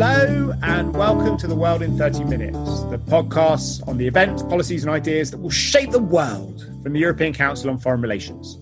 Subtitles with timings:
[0.00, 4.84] Hello, and welcome to The World in 30 Minutes, the podcast on the events, policies,
[4.84, 8.58] and ideas that will shape the world from the European Council on Foreign Relations.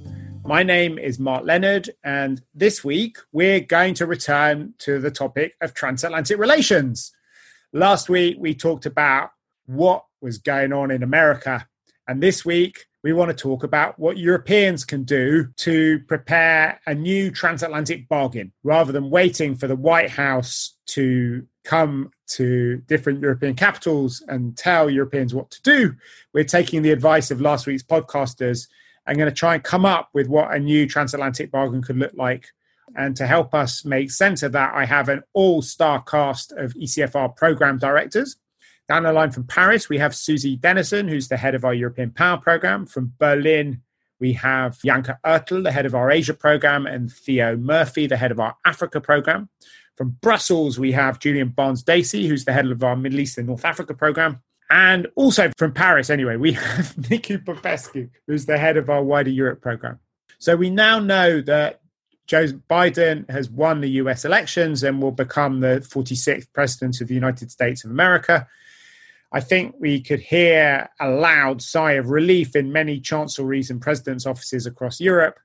[0.46, 5.56] My name is Mark Leonard, and this week we're going to return to the topic
[5.60, 7.12] of transatlantic relations.
[7.70, 9.28] Last week we talked about
[9.66, 11.68] what was going on in America,
[12.08, 16.92] and this week we want to talk about what Europeans can do to prepare a
[16.92, 23.54] new transatlantic bargain rather than waiting for the White House to come to different European
[23.54, 25.94] capitals and tell Europeans what to do.
[26.34, 28.66] We're taking the advice of last week's podcasters
[29.06, 32.14] and going to try and come up with what a new transatlantic bargain could look
[32.16, 32.48] like.
[32.96, 36.74] And to help us make sense of that, I have an all star cast of
[36.74, 38.34] ECFR program directors.
[38.88, 42.10] Down the line from Paris, we have Susi Dennison, who's the head of our European
[42.10, 42.86] Power Program.
[42.86, 43.82] From Berlin,
[44.20, 48.30] we have Janka Oertel, the head of our Asia program, and Theo Murphy, the head
[48.30, 49.48] of our Africa program.
[49.96, 53.48] From Brussels, we have Julien Barnes Dacey, who's the head of our Middle East and
[53.48, 54.40] North Africa program.
[54.70, 59.30] And also from Paris, anyway, we have Nicu Popescu, who's the head of our wider
[59.30, 59.98] Europe program.
[60.38, 61.80] So we now know that
[62.26, 67.14] Joe Biden has won the US elections and will become the 46th president of the
[67.14, 68.46] United States of America.
[69.36, 74.24] I think we could hear a loud sigh of relief in many chancelleries and presidents'
[74.24, 75.38] offices across Europe.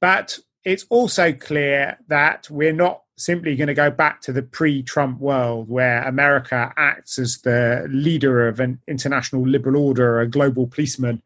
[0.00, 4.82] But it's also clear that we're not simply going to go back to the pre
[4.82, 10.66] Trump world where America acts as the leader of an international liberal order, a global
[10.66, 11.20] policeman,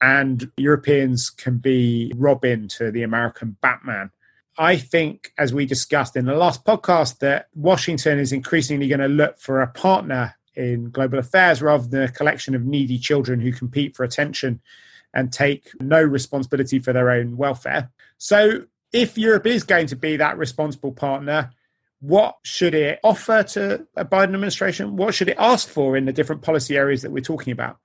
[0.00, 4.12] and Europeans can be Robin to the American Batman.
[4.56, 9.08] I think, as we discussed in the last podcast, that Washington is increasingly going to
[9.08, 13.52] look for a partner in global affairs rather than a collection of needy children who
[13.52, 14.60] compete for attention
[15.14, 17.90] and take no responsibility for their own welfare.
[18.18, 21.50] So, if Europe is going to be that responsible partner,
[22.00, 24.96] what should it offer to a Biden administration?
[24.96, 27.78] What should it ask for in the different policy areas that we're talking about?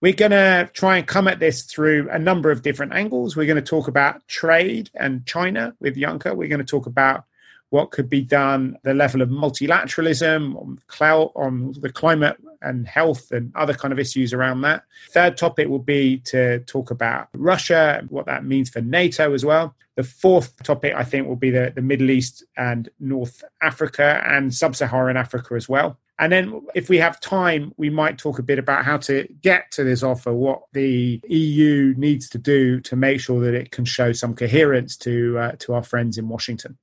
[0.00, 3.34] We're going to try and come at this through a number of different angles.
[3.34, 6.34] We're going to talk about trade and China with Janka.
[6.34, 7.24] We're going to talk about
[7.70, 13.30] what could be done, the level of multilateralism, on, cloud, on the climate and health
[13.32, 14.84] and other kind of issues around that.
[15.10, 19.74] Third topic will be to talk about Russia, what that means for NATO as well.
[19.96, 24.54] The fourth topic, I think, will be the, the Middle East and North Africa and
[24.54, 25.98] Sub Saharan Africa as well.
[26.18, 29.70] And then, if we have time, we might talk a bit about how to get
[29.72, 33.84] to this offer, what the EU needs to do to make sure that it can
[33.84, 36.78] show some coherence to uh, to our friends in Washington.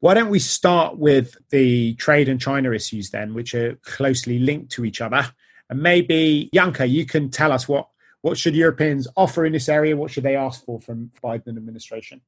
[0.00, 4.70] Why don't we start with the trade and China issues then, which are closely linked
[4.72, 5.26] to each other?
[5.68, 7.88] And maybe, Janka, you can tell us what,
[8.22, 9.96] what should Europeans offer in this area?
[9.96, 12.20] What should they ask for from Biden administration?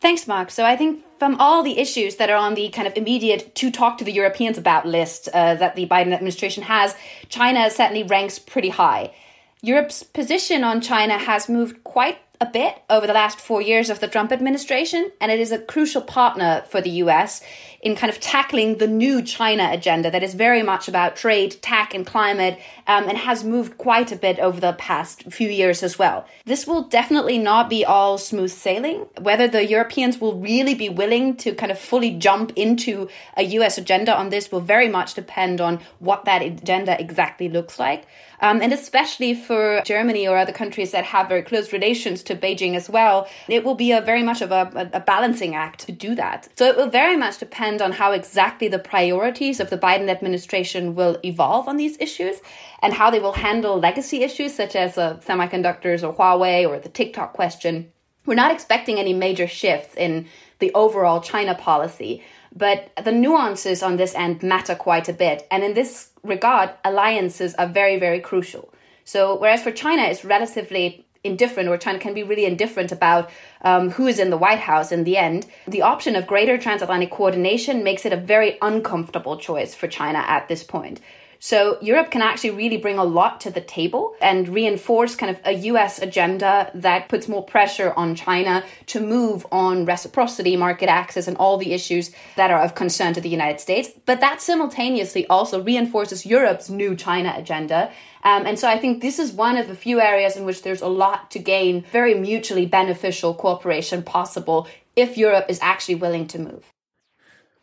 [0.00, 0.50] Thanks, Mark.
[0.50, 3.70] So I think from all the issues that are on the kind of immediate to
[3.70, 6.96] talk to the Europeans about list uh, that the Biden administration has,
[7.28, 9.12] China certainly ranks pretty high.
[9.60, 14.00] Europe's position on China has moved quite a bit over the last four years of
[14.00, 17.42] the Trump administration, and it is a crucial partner for the US
[17.82, 21.94] in kind of tackling the new China agenda that is very much about trade, tech,
[21.94, 25.98] and climate, um, and has moved quite a bit over the past few years as
[25.98, 26.26] well.
[26.44, 29.06] This will definitely not be all smooth sailing.
[29.20, 33.78] Whether the Europeans will really be willing to kind of fully jump into a US
[33.78, 38.06] agenda on this will very much depend on what that agenda exactly looks like.
[38.42, 42.74] Um, and especially for Germany or other countries that have very close relations to Beijing
[42.74, 46.14] as well, it will be a very much of a, a balancing act to do
[46.14, 46.48] that.
[46.56, 50.94] So it will very much depend on how exactly the priorities of the Biden administration
[50.94, 52.38] will evolve on these issues
[52.82, 56.88] and how they will handle legacy issues such as uh, semiconductors or Huawei or the
[56.88, 57.92] TikTok question.
[58.26, 60.26] We're not expecting any major shifts in
[60.58, 62.22] the overall China policy,
[62.54, 65.46] but the nuances on this end matter quite a bit.
[65.50, 68.72] And in this regard, alliances are very, very crucial.
[69.04, 73.30] So, whereas for China, it's relatively indifferent, or China can be really indifferent about
[73.62, 77.10] um, who is in the White House in the end, the option of greater transatlantic
[77.10, 81.00] coordination makes it a very uncomfortable choice for China at this point.
[81.42, 85.40] So Europe can actually really bring a lot to the table and reinforce kind of
[85.46, 91.26] a US agenda that puts more pressure on China to move on reciprocity, market access,
[91.26, 93.88] and all the issues that are of concern to the United States.
[94.04, 97.90] But that simultaneously also reinforces Europe's new China agenda.
[98.22, 100.82] Um, and so I think this is one of the few areas in which there's
[100.82, 106.38] a lot to gain, very mutually beneficial cooperation possible if Europe is actually willing to
[106.38, 106.70] move.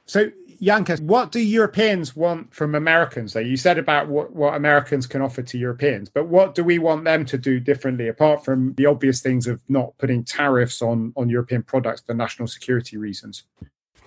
[0.08, 3.34] So Janka, what do Europeans want from Americans?
[3.34, 6.80] Though you said about what, what Americans can offer to Europeans, but what do we
[6.80, 11.14] want them to do differently, apart from the obvious things of not putting tariffs on
[11.16, 13.44] on European products for national security reasons?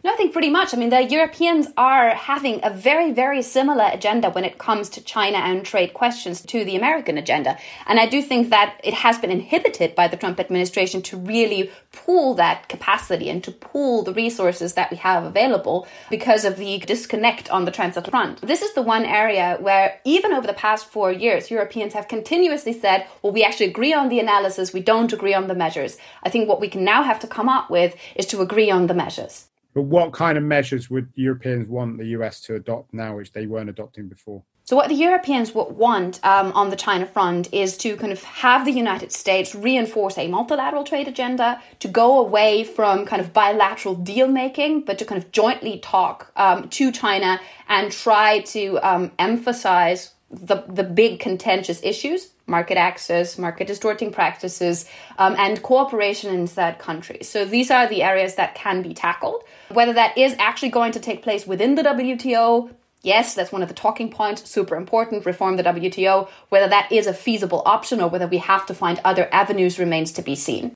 [0.02, 0.72] No, I think pretty much.
[0.72, 5.02] I mean, the Europeans are having a very, very similar agenda when it comes to
[5.02, 7.58] China and trade questions to the American agenda.
[7.86, 11.70] And I do think that it has been inhibited by the Trump administration to really
[11.92, 16.78] pool that capacity and to pool the resources that we have available because of the
[16.78, 18.40] disconnect on the transatlantic front.
[18.40, 22.72] This is the one area where, even over the past four years, Europeans have continuously
[22.72, 25.98] said, well, we actually agree on the analysis, we don't agree on the measures.
[26.22, 28.86] I think what we can now have to come up with is to agree on
[28.86, 29.49] the measures.
[29.74, 33.46] But what kind of measures would Europeans want the US to adopt now, which they
[33.46, 34.42] weren't adopting before?
[34.64, 38.22] So, what the Europeans would want um, on the China front is to kind of
[38.22, 43.32] have the United States reinforce a multilateral trade agenda, to go away from kind of
[43.32, 48.78] bilateral deal making, but to kind of jointly talk um, to China and try to
[48.88, 54.84] um, emphasize the, the big contentious issues market access, market distorting practices,
[55.18, 57.28] um, and cooperation in third countries.
[57.28, 59.44] So these are the areas that can be tackled.
[59.72, 63.68] Whether that is actually going to take place within the WTO, yes, that's one of
[63.68, 66.28] the talking points, super important, reform the WTO.
[66.48, 70.10] Whether that is a feasible option or whether we have to find other avenues remains
[70.12, 70.74] to be seen.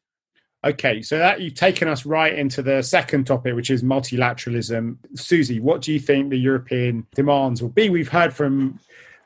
[0.65, 4.97] Okay, so that you've taken us right into the second topic, which is multilateralism.
[5.15, 7.91] Susi, what do you think the European demands will be?
[7.91, 8.79] We've heard from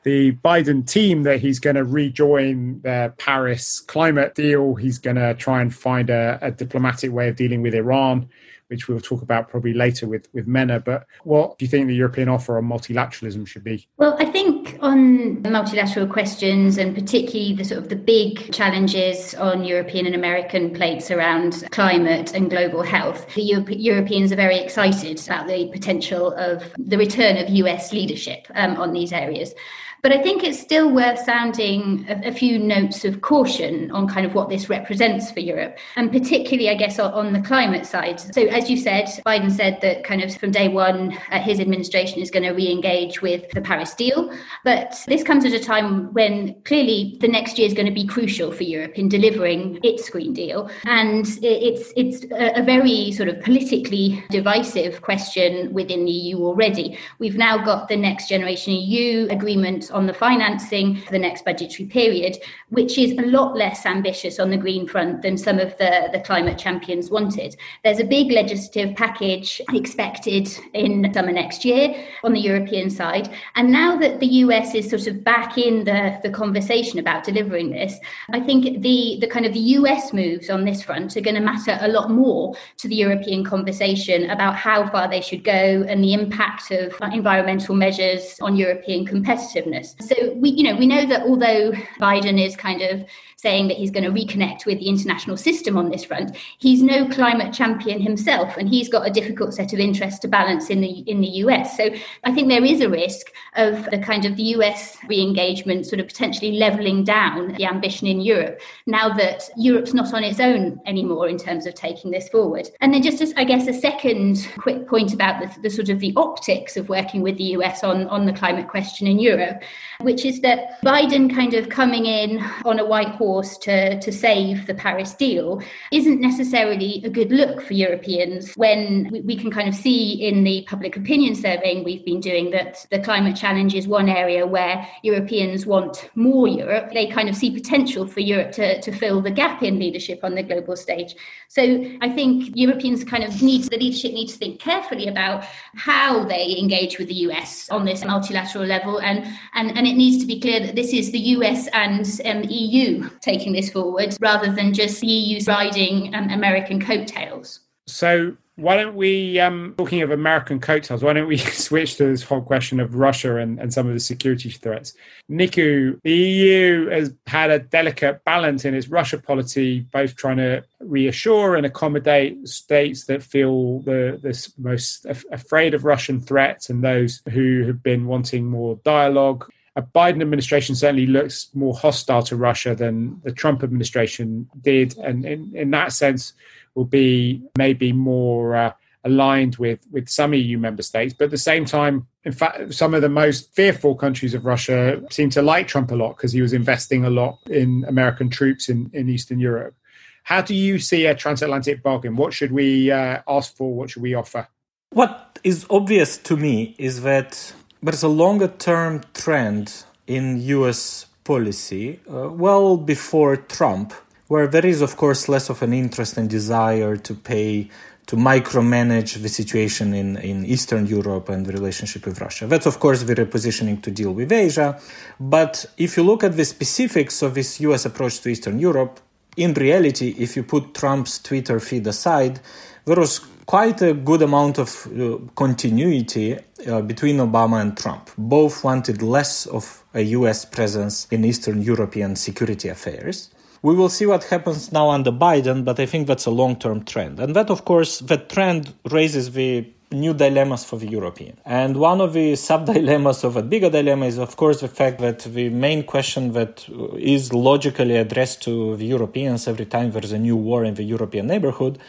[0.03, 4.75] the Biden team that he's going to rejoin the Paris climate deal.
[4.75, 8.29] He's going to try and find a, a, diplomatic way of dealing with Iran,
[8.69, 10.79] which we'll talk about probably later with, with Mena.
[10.79, 13.87] But what do you think the European offer on multilateralism should be?
[13.97, 19.63] Well, I think on multilateral questions and particularly the sort of the big challenges on
[19.63, 25.21] European and American plates around climate and global health, the Europe- Europeans are very excited
[25.25, 29.53] about the potential of the return of US leadership um, on these areas.
[30.01, 34.25] But I think it's still worth sounding a, a, few notes of caution on kind
[34.25, 38.19] of what this represents for Europe, and particularly, I guess, on, on the climate side.
[38.19, 42.21] So, as you said, Biden said that kind of from day one, uh, his administration
[42.21, 44.31] is going to re engage with the Paris deal.
[44.63, 48.05] But this comes at a time when clearly the next year is going to be
[48.07, 50.69] crucial for Europe in delivering its Green Deal.
[50.85, 56.97] And it's, it's a, a very sort of politically divisive question within the EU already.
[57.19, 61.87] We've now got the Next Generation EU agreement on the financing for the next budgetary
[61.87, 62.37] period,
[62.69, 66.19] which is a lot less ambitious on the green front than some of the, the
[66.19, 67.55] climate champions wanted.
[67.83, 73.29] There's a big legislative package expected in summer next year on the European side.
[73.55, 77.71] And now that the US is sort of back in the, the conversation about delivering
[77.71, 77.97] this,
[78.31, 81.41] I think the, the kind of the US moves on this front are going to
[81.41, 86.03] matter a lot more to the European conversation about how far they should go and
[86.03, 89.78] the impact of environmental measures on European competitiveness.
[89.83, 93.05] So we, you know, we know that although Biden is kind of
[93.39, 96.35] saying that he's going to reconnect with the international system on this front.
[96.57, 100.69] He's no climate champion himself, and he's got a difficult set of interests to balance
[100.69, 101.77] in the in the US.
[101.77, 101.89] So
[102.25, 106.07] I think there is a risk of the kind of the US re-engagement sort of
[106.07, 111.29] potentially leveling down the ambition in Europe now that Europe's not on its own anymore
[111.29, 112.69] in terms of taking this forward.
[112.81, 116.01] And then just as I guess a second quick point about the, the sort of
[116.01, 119.63] the optics of working with the US on on the climate question in Europe,
[120.01, 124.65] which is that Biden kind of coming in on a white horse to, to save
[124.65, 125.61] the Paris deal
[125.91, 130.45] isn't necessarily a good look for Europeans when we, we can kind of see in
[130.45, 134.87] the public opinion surveying we've been doing that the climate challenge is one area where
[135.03, 136.93] Europeans want more Europe.
[136.93, 140.35] They kind of see potential for Europe to, to fill the gap in leadership on
[140.35, 141.15] the global stage.
[141.49, 141.61] So
[142.01, 145.43] I think Europeans kind of need the leadership needs to think carefully about
[145.75, 149.09] how they engage with the US on this multilateral level and
[149.53, 153.09] and, and it needs to be clear that this is the US and um, EU
[153.21, 157.61] taking this forward rather than just the EU riding um, American coattails.
[157.87, 162.23] So why don't we, um, talking of American coattails, why don't we switch to this
[162.23, 164.93] whole question of Russia and, and some of the security threats?
[165.29, 170.63] Nicu, the EU has had a delicate balance in its Russia policy, both trying to
[170.79, 177.21] reassure and accommodate states that feel the, the most afraid of Russian threats and those
[177.29, 182.75] who have been wanting more dialogue a Biden administration certainly looks more hostile to Russia
[182.75, 186.33] than the Trump administration did, and in, in that sense,
[186.79, 188.71] will be maybe more uh,
[189.03, 191.13] aligned with with some EU member states.
[191.13, 195.01] But at the same time, in fact, some of the most fearful countries of Russia
[195.09, 198.69] seem to like Trump a lot because he was investing a lot in American troops
[198.69, 199.75] in, in Eastern Europe.
[200.23, 202.15] How do you see a transatlantic bargain?
[202.15, 203.73] What should we uh, ask for?
[203.73, 204.47] What should we offer?
[204.91, 211.99] What is obvious to me is that there's a longer term trend in US policy,
[212.09, 213.93] uh, well before Trump,
[214.29, 217.69] where there is, of course, less of an interest and desire to pay
[218.05, 222.47] to micromanage the situation in, in Eastern Europe and the relationship with Russia.
[222.47, 224.79] That's, of course, the repositioning to deal with Asia.
[225.19, 228.99] But if you look at the specifics of this US approach to Eastern Europe,
[229.35, 232.39] in reality, if you put Trump's Twitter feed aside,
[232.85, 238.11] there was quite a good amount of uh, continuity uh, between Obama and Trump.
[238.17, 243.29] Both wanted less of a US presence in Eastern European security affairs.
[243.61, 246.85] We will see what happens now under Biden, but I think that's a long term
[246.85, 247.19] trend.
[247.19, 251.37] And that, of course, that trend raises the new dilemmas for the European.
[251.45, 254.99] And one of the sub dilemmas of a bigger dilemma is, of course, the fact
[254.99, 256.65] that the main question that
[256.97, 261.27] is logically addressed to the Europeans every time there's a new war in the European
[261.27, 261.79] neighborhood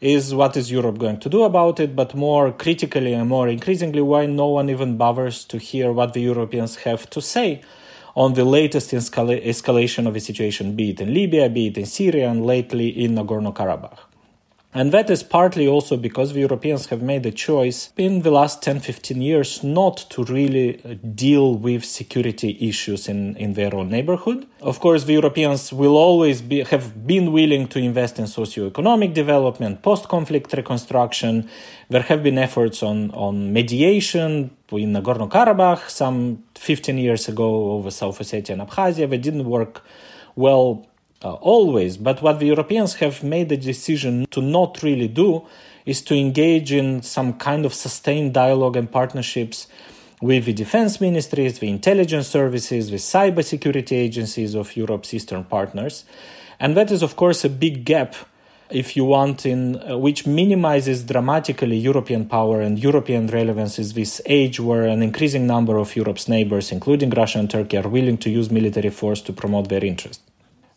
[0.00, 4.00] is what is Europe going to do about it, but more critically and more increasingly,
[4.00, 7.62] why no one even bothers to hear what the Europeans have to say
[8.14, 11.86] on the latest escal- escalation of the situation, be it in Libya, be it in
[11.86, 14.09] Syria, and lately in Nagorno Karabakh.
[14.72, 18.62] And that is partly also because the Europeans have made a choice in the last
[18.62, 23.90] 10 15 years not to really uh, deal with security issues in, in their own
[23.90, 24.46] neighborhood.
[24.60, 29.82] Of course, the Europeans will always be, have been willing to invest in socio-economic development,
[29.82, 31.50] post conflict reconstruction.
[31.88, 37.90] There have been efforts on, on mediation in Nagorno Karabakh some 15 years ago over
[37.90, 39.10] South Ossetia and Abkhazia.
[39.10, 39.82] They didn't work
[40.36, 40.86] well
[41.24, 41.96] uh, always.
[41.96, 45.46] But what the Europeans have made the decision to not really do
[45.86, 49.66] is to engage in some kind of sustained dialogue and partnerships
[50.20, 56.04] with the defense ministries, the intelligence services, the cybersecurity agencies of Europe's eastern partners.
[56.58, 58.14] And that is, of course, a big gap,
[58.68, 64.20] if you want, in uh, which minimizes dramatically European power and European relevance in this
[64.26, 68.28] age where an increasing number of Europe's neighbors, including Russia and Turkey, are willing to
[68.28, 70.29] use military force to promote their interests.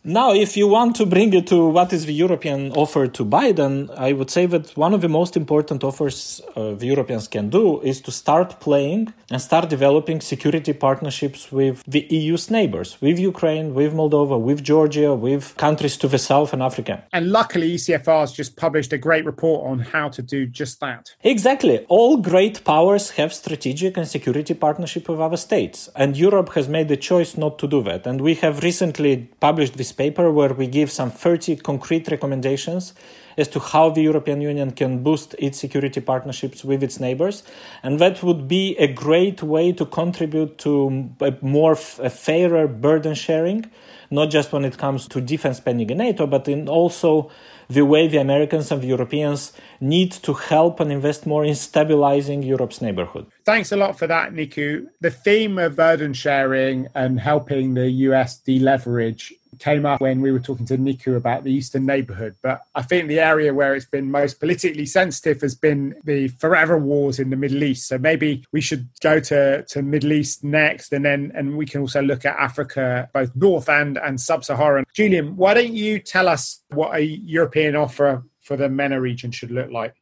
[0.06, 3.88] Now, if you want to bring it to what is the European offer to Biden,
[3.96, 7.80] I would say that one of the most important offers uh, the Europeans can do
[7.80, 13.72] is to start playing and start developing security partnerships with the EU's neighbors, with Ukraine,
[13.72, 17.02] with Moldova, with Georgia, with countries to the south and Africa.
[17.14, 21.14] And luckily, ECFR has just published a great report on how to do just that.
[21.22, 21.86] Exactly.
[21.88, 26.88] All great powers have strategic and security partnership with other states, and Europe has made
[26.88, 28.06] the choice not to do that.
[28.06, 32.92] And we have recently published this paper where we give some 30 concrete recommendations
[33.36, 37.42] as to how the European Union can boost its security partnerships with its neighbors.
[37.82, 43.14] And that would be a great way to contribute to a more a fairer burden
[43.14, 43.70] sharing,
[44.10, 47.30] not just when it comes to defense spending in NATO, but in also
[47.68, 52.42] the way the Americans and the Europeans need to help and invest more in stabilizing
[52.42, 53.26] Europe's neighborhood.
[53.44, 54.86] Thanks a lot for that, Nicu.
[55.02, 60.40] The theme of burden sharing and helping the US deleverage came up when we were
[60.40, 62.36] talking to Nicu about the Eastern neighborhood.
[62.42, 66.78] But I think the area where it's been most politically sensitive has been the forever
[66.78, 67.86] wars in the Middle East.
[67.86, 71.82] So maybe we should go to, to Middle East next and then and we can
[71.82, 74.86] also look at Africa, both North and, and Sub-Saharan.
[74.94, 79.50] Julien, why don't you tell us what a European offer for the MENA region should
[79.50, 79.94] look like?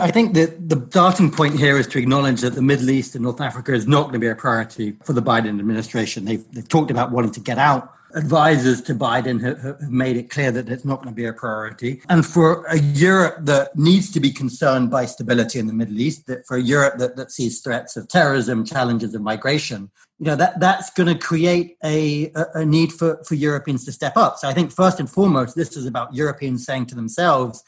[0.00, 3.24] I think that the starting point here is to acknowledge that the Middle East and
[3.24, 6.24] North Africa is not going to be a priority for the Biden administration.
[6.24, 10.30] They've, they've talked about wanting to get out advisors to Biden have, have made it
[10.30, 12.00] clear that it's not going to be a priority.
[12.08, 16.26] And for a Europe that needs to be concerned by stability in the Middle East,
[16.26, 20.36] that for a Europe that, that sees threats of terrorism, challenges of migration, you know,
[20.36, 24.38] that, that's going to create a, a, need for, for Europeans to step up.
[24.38, 27.62] So I think first and foremost, this is about Europeans saying to themselves,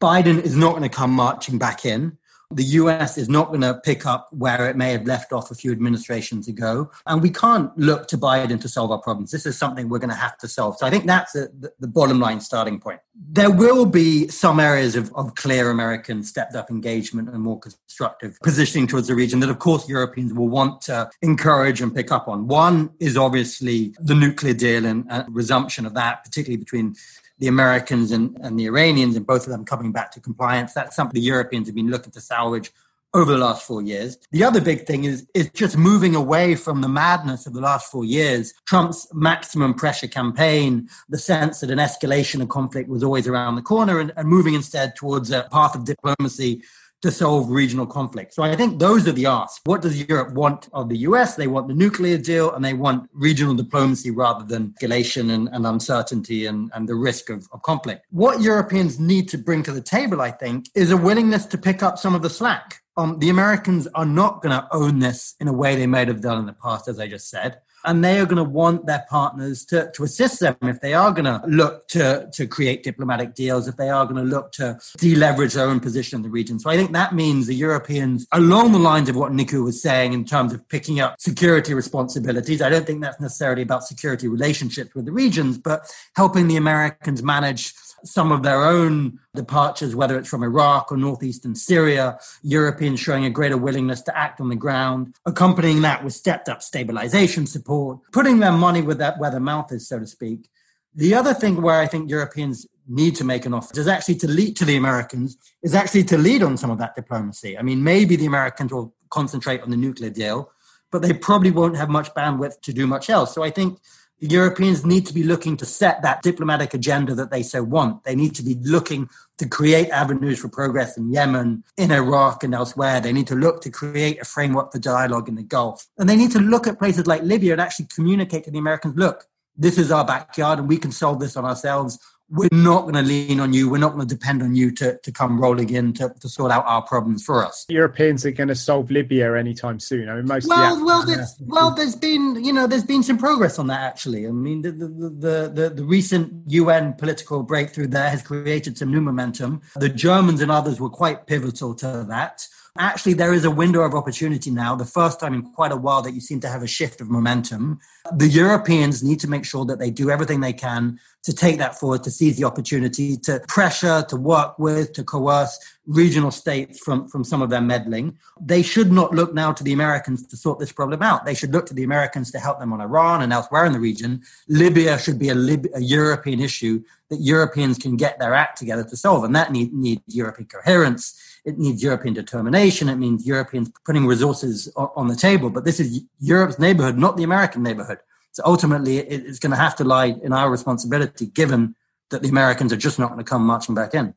[0.00, 2.18] Biden is not going to come marching back in.
[2.50, 5.54] The US is not going to pick up where it may have left off a
[5.54, 6.90] few administrations ago.
[7.04, 9.30] And we can't look to Biden to solve our problems.
[9.30, 10.78] This is something we're going to have to solve.
[10.78, 13.00] So I think that's a, the, bottom line starting point.
[13.14, 18.38] There will be some areas of, of clear American stepped up engagement and more constructive
[18.42, 22.28] positioning towards the region that, of course, Europeans will want to encourage and pick up
[22.28, 22.46] on.
[22.46, 26.94] One is obviously the nuclear deal and uh, resumption of that, particularly between
[27.38, 30.72] the Americans and, and the Iranians, and both of them coming back to compliance.
[30.72, 32.72] That's something the Europeans have been looking to salvage
[33.14, 34.18] over the last four years.
[34.32, 37.90] The other big thing is, is just moving away from the madness of the last
[37.90, 38.52] four years.
[38.66, 43.62] Trump's maximum pressure campaign, the sense that an escalation of conflict was always around the
[43.62, 46.62] corner, and, and moving instead towards a path of diplomacy
[47.02, 48.34] to solve regional conflict.
[48.34, 49.60] So I think those are the asks.
[49.64, 51.36] What does Europe want of the US?
[51.36, 55.66] They want the nuclear deal and they want regional diplomacy rather than escalation and, and
[55.66, 58.06] uncertainty and, and the risk of, of conflict.
[58.10, 61.82] What Europeans need to bring to the table, I think, is a willingness to pick
[61.82, 62.82] up some of the slack.
[62.96, 66.20] Um, the Americans are not going to own this in a way they might have
[66.20, 67.60] done in the past, as I just said.
[67.84, 71.12] And they are going to want their partners to, to assist them if they are
[71.12, 74.78] going to look to, to create diplomatic deals, if they are going to look to
[74.98, 76.58] deleverage their own position in the region.
[76.58, 80.12] So I think that means the Europeans, along the lines of what Nicu was saying
[80.12, 84.94] in terms of picking up security responsibilities, I don't think that's necessarily about security relationships
[84.94, 87.74] with the regions, but helping the Americans manage
[88.04, 93.30] some of their own departures, whether it's from Iraq or northeastern Syria, Europeans showing a
[93.30, 98.38] greater willingness to act on the ground, accompanying that with stepped up stabilization support, putting
[98.38, 100.48] their money with that where their mouth is, so to speak.
[100.94, 104.28] The other thing where I think Europeans need to make an offer is actually to
[104.28, 107.56] lead to the Americans, is actually to lead on some of that diplomacy.
[107.58, 110.50] I mean, maybe the Americans will concentrate on the nuclear deal,
[110.90, 113.34] but they probably won't have much bandwidth to do much else.
[113.34, 113.78] So I think
[114.20, 118.02] the Europeans need to be looking to set that diplomatic agenda that they so want.
[118.04, 119.08] They need to be looking
[119.38, 123.00] to create avenues for progress in Yemen, in Iraq, and elsewhere.
[123.00, 125.86] They need to look to create a framework for dialogue in the Gulf.
[125.98, 128.96] And they need to look at places like Libya and actually communicate to the Americans
[128.96, 131.98] look, this is our backyard and we can solve this on ourselves
[132.30, 133.70] we're not going to lean on you.
[133.70, 136.52] We're not going to depend on you to, to come rolling in to, to sort
[136.52, 137.64] out our problems for us.
[137.68, 140.08] Europeans are going to solve Libya anytime soon.
[140.08, 140.48] I mean, most.
[140.48, 143.80] Well, the, well, there's, well, there's been you know there's been some progress on that
[143.80, 144.26] actually.
[144.26, 148.90] I mean, the the, the the the recent UN political breakthrough there has created some
[148.90, 149.62] new momentum.
[149.76, 152.46] The Germans and others were quite pivotal to that
[152.78, 156.02] actually there is a window of opportunity now, the first time in quite a while
[156.02, 157.80] that you seem to have a shift of momentum.
[158.14, 161.78] The Europeans need to make sure that they do everything they can to take that
[161.78, 167.08] forward, to seize the opportunity, to pressure, to work with, to coerce regional states from,
[167.08, 168.16] from some of their meddling.
[168.40, 171.24] They should not look now to the Americans to sort this problem out.
[171.24, 173.80] They should look to the Americans to help them on Iran and elsewhere in the
[173.80, 174.22] region.
[174.48, 178.84] Libya should be a, Lib- a European issue that Europeans can get their act together
[178.84, 182.90] to solve, and that need, needs European coherence it needs European determination.
[182.90, 185.48] It means Europeans putting resources on the table.
[185.48, 188.00] But this is Europe's neighborhood, not the American neighborhood.
[188.32, 191.74] So ultimately, it's going to have to lie in our responsibility, given
[192.10, 194.14] that the Americans are just not going to come marching back in.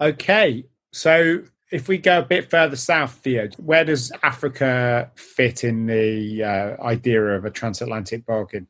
[0.00, 0.66] Okay.
[0.92, 6.44] So if we go a bit further south, Theo, where does Africa fit in the
[6.44, 8.66] uh, idea of a transatlantic bargain?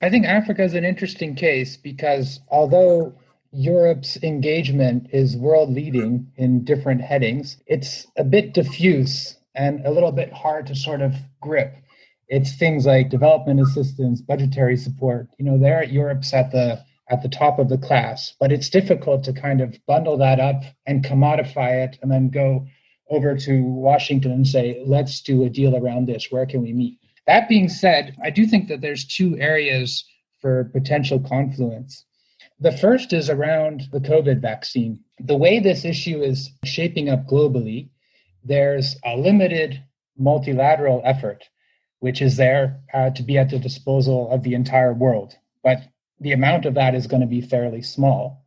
[0.00, 3.14] I think Africa is an interesting case because although
[3.52, 7.56] Europe's engagement is world leading in different headings.
[7.66, 11.76] It's a bit diffuse and a little bit hard to sort of grip.
[12.28, 15.28] It's things like development assistance, budgetary support.
[15.38, 19.24] You know, there Europe's at the at the top of the class, but it's difficult
[19.24, 22.66] to kind of bundle that up and commodify it and then go
[23.10, 26.26] over to Washington and say, let's do a deal around this.
[26.30, 26.98] Where can we meet?
[27.26, 30.04] That being said, I do think that there's two areas
[30.40, 32.04] for potential confluence.
[32.60, 35.00] The first is around the COVID vaccine.
[35.20, 37.88] The way this issue is shaping up globally,
[38.44, 39.82] there's a limited
[40.16, 41.48] multilateral effort,
[42.00, 45.34] which is there uh, to be at the disposal of the entire world.
[45.62, 45.82] But
[46.20, 48.44] the amount of that is going to be fairly small.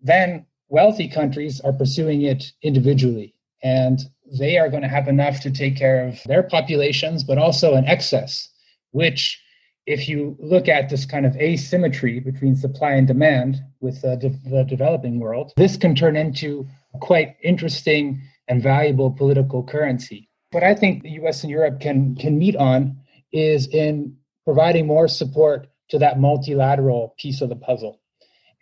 [0.00, 4.00] Then wealthy countries are pursuing it individually, and
[4.38, 7.84] they are going to have enough to take care of their populations, but also an
[7.86, 8.48] excess,
[8.90, 9.40] which
[9.86, 14.50] if you look at this kind of asymmetry between supply and demand with the, de-
[14.50, 16.66] the developing world, this can turn into
[17.00, 20.28] quite interesting and valuable political currency.
[20.54, 22.96] What I think the US and Europe can, can meet on
[23.32, 28.00] is in providing more support to that multilateral piece of the puzzle.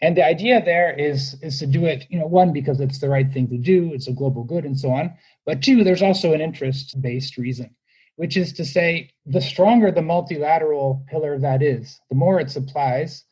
[0.00, 3.08] And the idea there is, is to do it, you know, one, because it's the
[3.08, 5.14] right thing to do, it's a global good and so on.
[5.46, 7.74] But two, there's also an interest based reason
[8.16, 13.24] which is to say, the stronger the multilateral pillar that is, the more it supplies,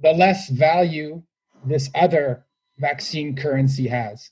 [0.00, 1.22] the less value
[1.64, 2.44] this other
[2.78, 4.30] vaccine currency has.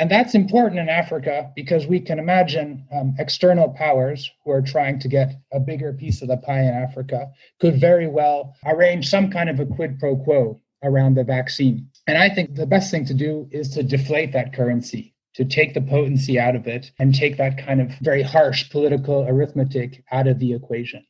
[0.00, 4.98] And that's important in Africa because we can imagine um, external powers who are trying
[5.00, 9.30] to get a bigger piece of the pie in Africa could very well arrange some
[9.30, 11.86] kind of a quid pro quo around the vaccine.
[12.06, 15.74] And I think the best thing to do is to deflate that currency to take
[15.74, 20.26] the potency out of it and take that kind of very harsh political arithmetic out
[20.26, 21.04] of the equation.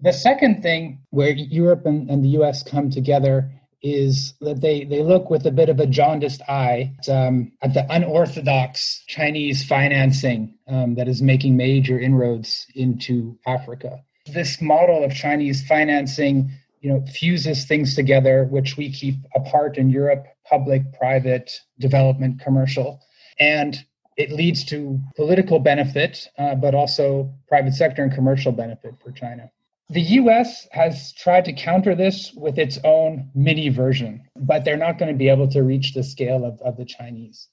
[0.00, 3.48] The second thing where Europe and, and the US come together
[3.82, 7.74] is that they, they look with a bit of a jaundiced eye at, um, at
[7.74, 14.02] the unorthodox Chinese financing um, that is making major inroads into Africa.
[14.26, 19.90] This model of Chinese financing you know, fuses things together, which we keep apart in
[19.90, 23.00] Europe, public, private, development, commercial
[23.38, 23.84] and
[24.16, 29.50] it leads to political benefit, uh, but also private sector and commercial benefit for China.
[29.92, 34.96] The US has tried to counter this with its own mini version, but they're not
[34.96, 37.48] going to be able to reach the scale of, of the Chinese.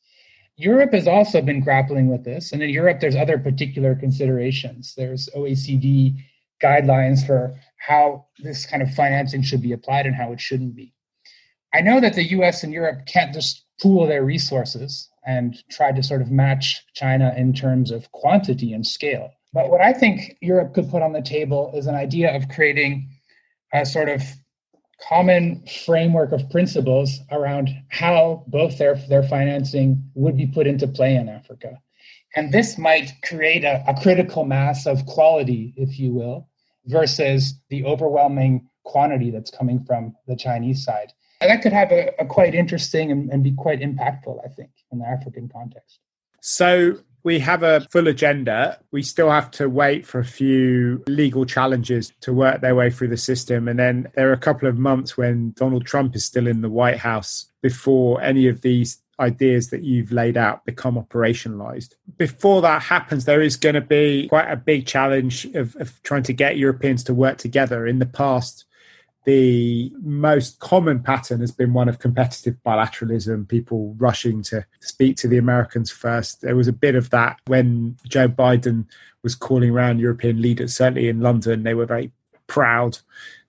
[0.55, 4.93] Europe has also been grappling with this, and in Europe, there's other particular considerations.
[4.95, 6.15] There's OECD
[6.63, 10.93] guidelines for how this kind of financing should be applied and how it shouldn't be.
[11.73, 16.01] I know that the US and Europe can't just pool their resources and try to
[16.01, 19.31] sort of match China in terms of quantity and scale.
[19.53, 23.09] But what I think Europe could put on the table is an idea of creating
[23.73, 24.21] a sort of
[25.07, 31.15] common framework of principles around how both their, their financing would be put into play
[31.15, 31.79] in Africa.
[32.35, 36.47] And this might create a, a critical mass of quality, if you will,
[36.85, 41.11] versus the overwhelming quantity that's coming from the Chinese side.
[41.41, 44.71] And that could have a, a quite interesting and, and be quite impactful, I think,
[44.91, 45.99] in the African context.
[46.41, 48.79] So we have a full agenda.
[48.91, 53.09] We still have to wait for a few legal challenges to work their way through
[53.09, 53.67] the system.
[53.67, 56.69] And then there are a couple of months when Donald Trump is still in the
[56.69, 61.95] White House before any of these ideas that you've laid out become operationalized.
[62.17, 66.23] Before that happens, there is going to be quite a big challenge of, of trying
[66.23, 67.85] to get Europeans to work together.
[67.85, 68.65] In the past,
[69.29, 75.27] the most common pattern has been one of competitive bilateralism, people rushing to speak to
[75.27, 76.41] the Americans first.
[76.41, 78.85] There was a bit of that when Joe Biden
[79.21, 81.63] was calling around European leaders, certainly in London.
[81.63, 82.11] They were very
[82.47, 82.97] proud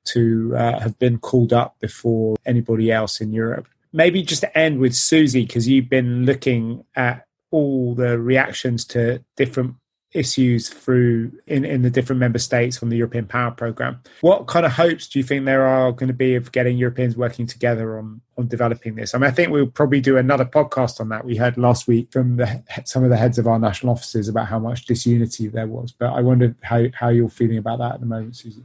[0.04, 4.78] to uh, have been called up before anybody else in Europe maybe just to end
[4.78, 9.74] with Susi, because you've been looking at all the reactions to different
[10.12, 14.00] issues through in, in the different member states from the European Power Programme.
[14.22, 17.16] What kind of hopes do you think there are going to be of getting Europeans
[17.16, 19.14] working together on on developing this?
[19.14, 21.24] I mean, I think we'll probably do another podcast on that.
[21.24, 24.46] We heard last week from the, some of the heads of our national offices about
[24.48, 28.00] how much disunity there was, but I wonder how, how you're feeling about that at
[28.00, 28.64] the moment, Susi.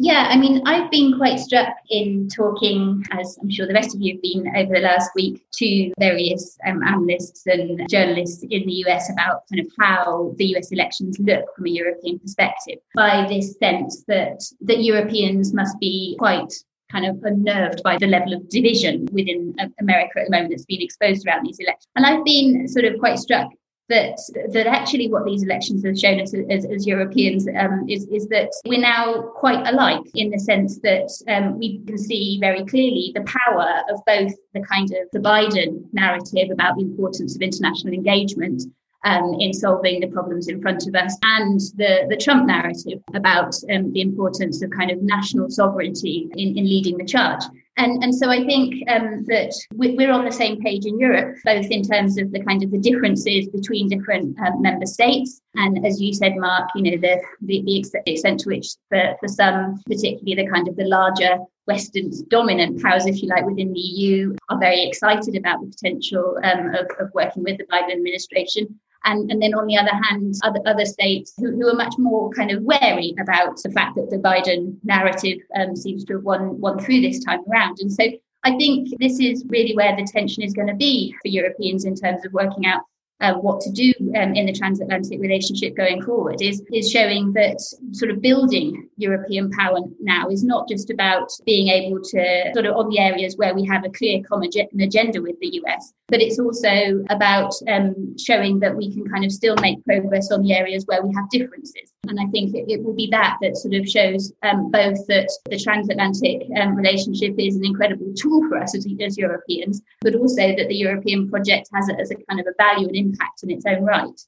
[0.00, 4.00] Yeah, I mean, I've been quite struck in talking, as I'm sure the rest of
[4.00, 8.84] you have been over the last week, to various um, analysts and journalists in the
[8.86, 13.56] US about kind of how the US elections look from a European perspective, by this
[13.58, 16.52] sense that that Europeans must be quite
[16.90, 20.64] kind of unnerved by the level of division within uh, America at the moment that's
[20.64, 21.88] been exposed around these elections.
[21.96, 23.48] And I've been sort of quite struck
[23.88, 24.18] that
[24.52, 28.50] that actually what these elections have shown us as, as Europeans um, is is that
[28.66, 33.22] we're now quite alike in the sense that um, we can see very clearly the
[33.22, 38.62] power of both the kind of the Biden narrative about the importance of international engagement
[39.04, 43.54] um, in solving the problems in front of us, and the, the Trump narrative about
[43.70, 47.42] um, the importance of kind of national sovereignty in, in leading the charge.
[47.76, 51.66] And, and so I think um, that we're on the same page in Europe, both
[51.70, 55.40] in terms of the kind of the differences between different um, member states.
[55.56, 59.28] And as you said, Mark, you know, the, the, the extent to which for, for
[59.28, 63.80] some, particularly the kind of the larger Western dominant powers, if you like, within the
[63.80, 68.78] EU are very excited about the potential um, of, of working with the Biden administration.
[69.04, 72.30] And, and then on the other hand, other, other states who, who are much more
[72.30, 76.58] kind of wary about the fact that the Biden narrative um, seems to have won,
[76.60, 77.78] won through this time around.
[77.80, 78.04] And so
[78.44, 81.94] I think this is really where the tension is going to be for Europeans in
[81.94, 82.82] terms of working out
[83.20, 87.60] uh, what to do um, in the transatlantic relationship going forward is is showing that
[87.92, 92.76] sort of building European power now is not just about being able to sort of
[92.76, 94.50] on the areas where we have a clear common
[94.80, 99.32] agenda with the US, but it's also about um, showing that we can kind of
[99.32, 101.93] still make progress on the areas where we have differences.
[102.08, 105.28] And I think it, it will be that that sort of shows um, both that
[105.46, 110.54] the transatlantic um, relationship is an incredible tool for us as, as Europeans, but also
[110.56, 113.50] that the European project has it as a kind of a value and impact in
[113.50, 114.20] its own right.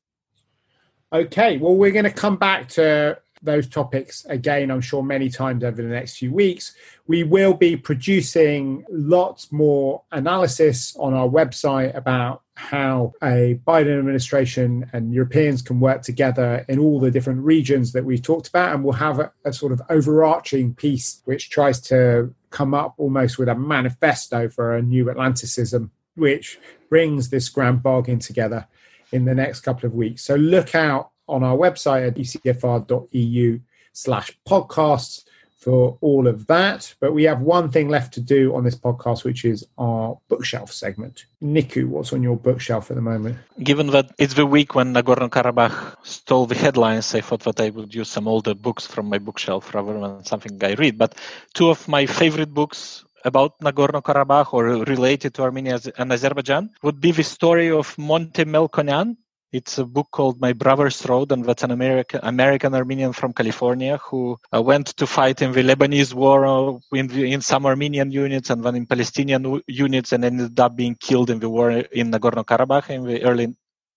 [1.13, 5.65] Okay, well, we're going to come back to those topics again, I'm sure, many times
[5.65, 6.75] over the next few weeks.
[7.07, 14.89] We will be producing lots more analysis on our website about how a Biden administration
[14.93, 18.75] and Europeans can work together in all the different regions that we've talked about.
[18.75, 23.39] And we'll have a, a sort of overarching piece which tries to come up almost
[23.39, 28.67] with a manifesto for a new Atlanticism, which brings this grand bargain together
[29.13, 30.23] in the next couple of weeks.
[30.23, 33.61] So look out on our website at ecfr.eu
[33.93, 35.25] slash podcasts
[35.67, 36.95] for all of that.
[37.01, 40.71] But we have one thing left to do on this podcast, which is our bookshelf
[40.73, 41.27] segment.
[41.41, 43.37] Nicu, what's on your bookshelf at the moment?
[43.63, 47.71] Given that it's the week when Nagorno Karabakh stole the headlines, I thought that I
[47.71, 50.99] would use some older books from my bookshelf rather than something I read.
[50.99, 51.17] But
[51.55, 57.01] two of my favorite books about Nagorno Karabakh or related to Armenia and Azerbaijan would
[57.01, 59.17] be the story of Monte Melkonian.
[59.53, 63.97] It's a book called My Brother's Road, and that's an American American Armenian from California
[63.99, 68.11] who uh, went to fight in the Lebanese war uh, in, the, in some Armenian
[68.11, 72.11] units and then in Palestinian units, and ended up being killed in the war in
[72.11, 73.55] Nagorno Karabakh in the early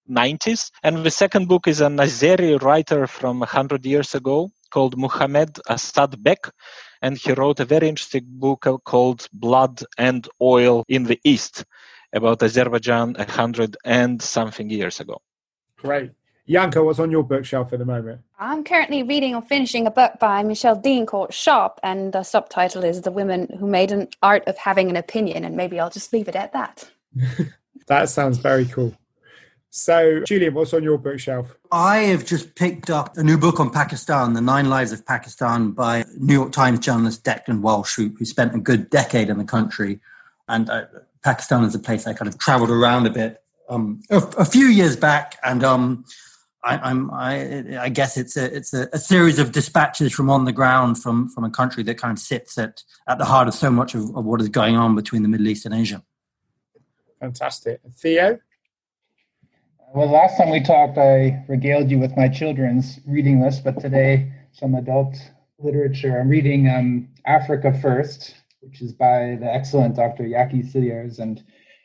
[0.08, 0.70] 90s.
[0.84, 6.24] And the second book is an Azeri writer from 100 years ago called Muhammad Assad
[6.24, 6.52] Bek,
[7.02, 11.66] and he wrote a very interesting book called Blood and Oil in the East
[12.14, 15.22] about Azerbaijan hundred and something years ago.
[15.82, 16.12] Great.
[16.48, 18.22] Janka, what's on your bookshelf at the moment?
[18.40, 22.84] I'm currently reading or finishing a book by Michelle Dean called Sharp, and the subtitle
[22.84, 26.12] is The Women Who Made an Art of Having an Opinion, and maybe I'll just
[26.12, 26.90] leave it at that.
[27.88, 28.96] that sounds very cool.
[29.70, 31.56] So, Julien, what's on your bookshelf?
[31.72, 35.72] I have just picked up a new book on Pakistan, The Nine Lives of Pakistan,
[35.72, 39.44] by New York Times journalist Declan Walsh, who, who spent a good decade in the
[39.44, 40.00] country.
[40.48, 40.86] And uh,
[41.24, 44.66] Pakistan is a place I kind of traveled around a bit um, a, a, few
[44.66, 45.38] years back.
[45.44, 46.06] And um,
[46.64, 50.46] I, am I, I, guess it's a it's a, a, series of dispatches from on
[50.46, 53.54] the ground from from a country that kind of sits at at the heart of
[53.54, 56.04] so much of, of what is going on between the Middle East and Asia.
[57.22, 58.40] Fantastic, Theo.
[59.94, 64.32] Well, last time we talked, I regaled you with my children's reading list, but today
[64.52, 65.16] some adult
[65.58, 66.20] literature.
[66.20, 70.24] I'm reading um, Africa First, which is by the excellent Dr.
[70.24, 71.44] Jakkie Cilliers, and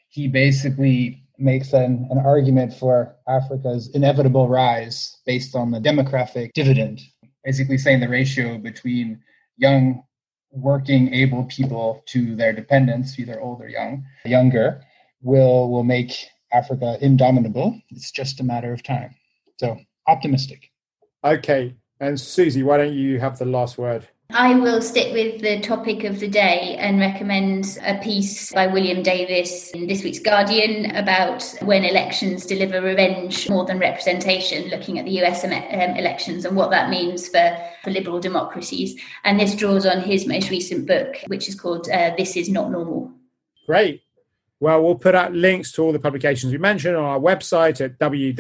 [0.09, 7.01] he basically makes an, an argument for Africa's inevitable rise based on the demographic dividend,
[7.44, 9.20] basically saying the ratio between
[9.57, 10.03] young,
[10.51, 14.83] working, able people to their dependents, either old or young, younger,
[15.23, 17.81] will will make Africa indomitable.
[17.90, 19.14] It's just a matter of time.
[19.59, 20.70] So optimistic.
[21.25, 21.75] Okay.
[22.01, 24.09] And Susi, why don't you have the last word?
[24.37, 29.01] I will stick with the topic of the day and recommend a piece by William
[29.01, 35.05] Davies in this week's Guardian about when elections deliver revenge more than representation, looking at
[35.05, 39.01] the US um, elections and what that means for, for liberal democracies.
[39.23, 42.73] And this draws on his most recent book, which is called uh, This Is Not
[42.73, 43.12] Normal.
[43.68, 44.03] Great.
[44.61, 47.99] Well, we'll put out links to all the publications we mentioned on our website at
[47.99, 48.37] www.ecfr.eu.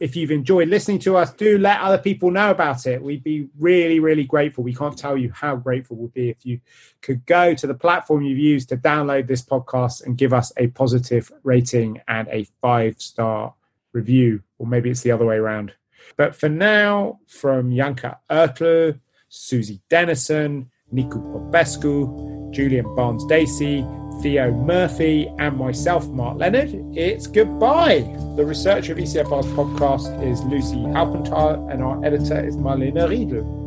[0.00, 3.02] If you've enjoyed listening to us, do let other people know about it.
[3.02, 4.62] We'd be really, really grateful.
[4.64, 6.60] We can't tell you how grateful we'd be if you
[7.02, 10.68] could go to the platform you've used to download this podcast and give us a
[10.68, 13.54] positive rating and a five star
[13.92, 15.72] review, or maybe it's the other way around.
[16.16, 23.84] But for now, from Janka Oertel, Susi Dennison, Nicu Popescu, Julien Barnes Dacey,
[24.22, 28.00] Theo Murphy, and myself, Mark Leonard, it's goodbye.
[28.36, 33.63] The researcher of ECFR's podcast is Lucy Alpenthal, and our editor is Marlene Riedel.